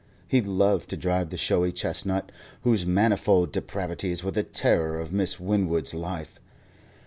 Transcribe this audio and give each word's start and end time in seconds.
He 0.27 0.41
loved 0.41 0.89
to 0.89 0.97
drive 0.97 1.29
the 1.29 1.37
showy 1.37 1.71
chestnut, 1.71 2.31
whose 2.63 2.87
manifold 2.87 3.51
depravities 3.51 4.23
were 4.23 4.31
the 4.31 4.41
terror 4.41 4.97
of 4.99 5.13
Miss 5.13 5.39
Winwood's 5.39 5.93
life. 5.93 6.39